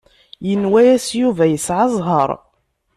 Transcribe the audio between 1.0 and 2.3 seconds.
Yuba yesɛa zzheṛ.